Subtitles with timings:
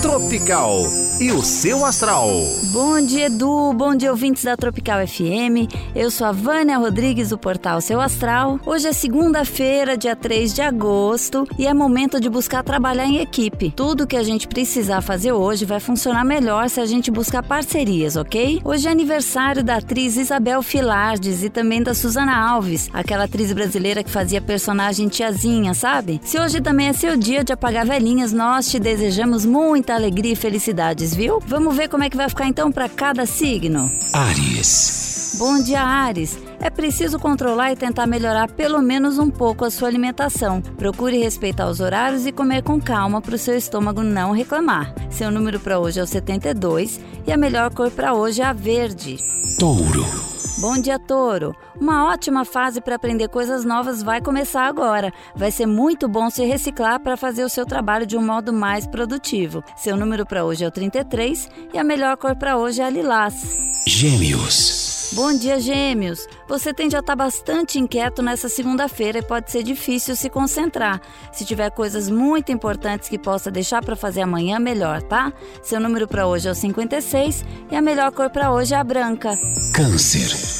[0.00, 0.86] Tropical
[1.20, 2.28] e o seu astral.
[2.72, 3.72] Bom dia, Edu.
[3.74, 5.70] Bom dia, ouvintes da Tropical FM.
[5.94, 8.58] Eu sou a Vânia Rodrigues do portal Seu Astral.
[8.66, 13.72] Hoje é segunda-feira, dia 3 de agosto, e é momento de buscar trabalhar em equipe.
[13.76, 18.16] Tudo que a gente precisar fazer hoje vai funcionar melhor se a gente buscar parcerias,
[18.16, 18.60] ok?
[18.64, 24.02] Hoje é aniversário da atriz Isabel Filardes e também da Suzana Alves, aquela atriz brasileira
[24.02, 26.20] que fazia personagem tiazinha, sabe?
[26.24, 30.36] Se hoje também é seu dia de apagar velhinhas, nós te desejamos muita alegria e
[30.36, 31.38] felicidades, viu?
[31.46, 33.92] Vamos ver como é que vai ficar então para cada signo.
[34.10, 35.36] Ares.
[35.38, 36.38] Bom dia, Ares.
[36.58, 40.62] É preciso controlar e tentar melhorar pelo menos um pouco a sua alimentação.
[40.62, 44.94] Procure respeitar os horários e comer com calma para o seu estômago não reclamar.
[45.10, 48.54] Seu número para hoje é o 72 e a melhor cor para hoje é a
[48.54, 49.18] verde.
[49.58, 50.31] Touro.
[50.62, 51.56] Bom dia, Touro!
[51.80, 55.12] Uma ótima fase para aprender coisas novas vai começar agora.
[55.34, 58.86] Vai ser muito bom se reciclar para fazer o seu trabalho de um modo mais
[58.86, 59.64] produtivo.
[59.76, 62.90] Seu número para hoje é o 33 e a melhor cor para hoje é a
[62.90, 63.58] lilás.
[63.88, 65.10] Gêmeos.
[65.14, 66.28] Bom dia, Gêmeos!
[66.48, 71.02] Você tende a estar bastante inquieto nessa segunda-feira e pode ser difícil se concentrar.
[71.32, 75.32] Se tiver coisas muito importantes que possa deixar para fazer amanhã, melhor, tá?
[75.60, 78.84] Seu número para hoje é o 56 e a melhor cor para hoje é a
[78.84, 79.36] branca.
[79.74, 80.51] Câncer.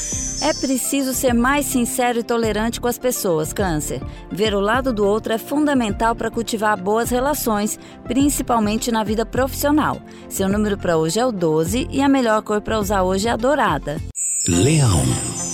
[0.45, 4.03] É preciso ser mais sincero e tolerante com as pessoas, Câncer.
[4.29, 10.03] Ver o lado do outro é fundamental para cultivar boas relações, principalmente na vida profissional.
[10.29, 13.31] Seu número para hoje é o 12 e a melhor cor para usar hoje é
[13.31, 14.12] a dourada.
[14.49, 15.05] Leão.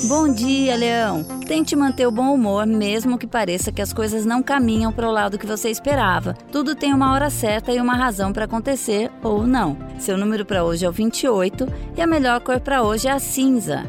[0.04, 1.22] Bom dia, Leão.
[1.46, 5.12] Tente manter o bom humor, mesmo que pareça que as coisas não caminham para o
[5.12, 6.32] lado que você esperava.
[6.50, 9.76] Tudo tem uma hora certa e uma razão para acontecer ou não.
[9.98, 13.18] Seu número para hoje é o 28 e a melhor cor para hoje é a
[13.18, 13.84] cinza.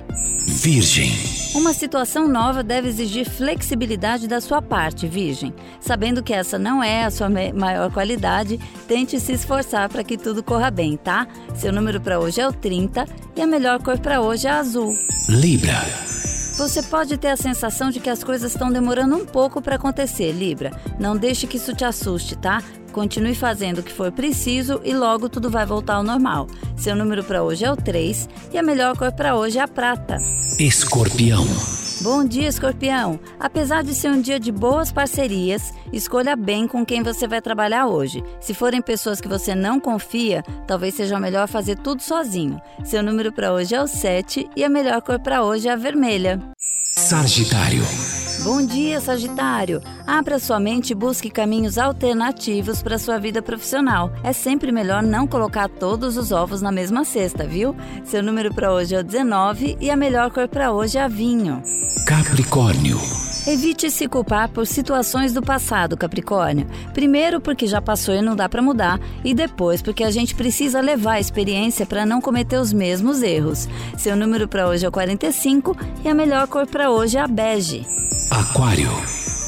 [0.46, 1.39] Virgem.
[1.54, 5.54] Uma situação nova deve exigir flexibilidade da sua parte, Virgem.
[5.80, 10.44] Sabendo que essa não é a sua maior qualidade, tente se esforçar para que tudo
[10.44, 11.28] corra bem, tá?
[11.56, 14.94] Seu número para hoje é o 30 e a melhor cor para hoje é azul.
[15.28, 16.09] Libra.
[16.60, 20.34] Você pode ter a sensação de que as coisas estão demorando um pouco para acontecer,
[20.34, 20.78] Libra.
[21.00, 22.62] Não deixe que isso te assuste, tá?
[22.92, 26.48] Continue fazendo o que for preciso e logo tudo vai voltar ao normal.
[26.76, 29.70] Seu número para hoje é o 3 e a melhor cor para hoje é a
[29.70, 30.18] prata.
[30.60, 31.46] Escorpião.
[32.02, 33.20] Bom dia, escorpião!
[33.38, 37.88] Apesar de ser um dia de boas parcerias, escolha bem com quem você vai trabalhar
[37.88, 38.24] hoje.
[38.40, 42.58] Se forem pessoas que você não confia, talvez seja melhor fazer tudo sozinho.
[42.86, 45.76] Seu número para hoje é o 7 e a melhor cor para hoje é a
[45.76, 46.40] vermelha.
[46.98, 47.84] Sagitário.
[48.44, 49.82] Bom dia, Sagitário!
[50.08, 54.14] Abra sua mente e busque caminhos alternativos para sua vida profissional.
[54.24, 57.76] É sempre melhor não colocar todos os ovos na mesma cesta, viu?
[58.06, 61.10] Seu número para hoje é o 19 e a melhor cor para hoje é a
[61.10, 61.62] vinho.
[62.08, 62.98] Capricórnio.
[63.46, 66.68] Evite se culpar por situações do passado, Capricórnio.
[66.94, 70.80] Primeiro, porque já passou e não dá para mudar, e depois, porque a gente precisa
[70.80, 73.68] levar a experiência para não cometer os mesmos erros.
[73.98, 75.76] Seu número para hoje é o 45
[76.06, 77.99] e a melhor cor para hoje é a bege.
[78.30, 78.92] Aquário.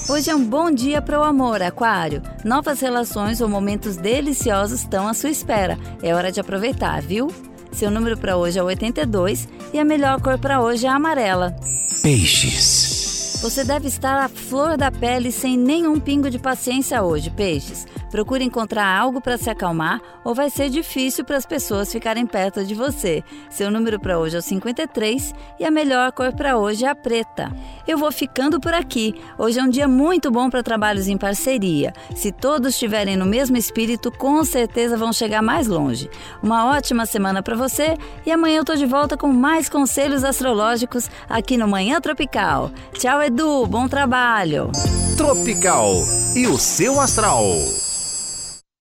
[0.09, 2.23] Hoje é um bom dia para o amor, Aquário.
[2.43, 5.77] Novas relações ou momentos deliciosos estão à sua espera.
[6.01, 7.27] É hora de aproveitar, viu?
[7.71, 11.55] Seu número para hoje é 82 e a melhor cor para hoje é a amarela.
[12.01, 13.39] Peixes.
[13.43, 17.85] Você deve estar à flor da pele sem nenhum pingo de paciência hoje, peixes.
[18.11, 22.63] Procure encontrar algo para se acalmar ou vai ser difícil para as pessoas ficarem perto
[22.65, 23.23] de você.
[23.49, 26.95] Seu número para hoje é o 53 e a melhor cor para hoje é a
[26.95, 27.49] preta.
[27.87, 29.15] Eu vou ficando por aqui.
[29.37, 31.93] Hoje é um dia muito bom para trabalhos em parceria.
[32.13, 36.09] Se todos estiverem no mesmo espírito, com certeza vão chegar mais longe.
[36.43, 41.09] Uma ótima semana para você e amanhã eu tô de volta com mais conselhos astrológicos
[41.29, 42.71] aqui no Manhã Tropical.
[42.93, 43.65] Tchau, Edu.
[43.67, 44.69] Bom trabalho.
[45.15, 45.93] Tropical
[46.35, 47.45] e o seu astral.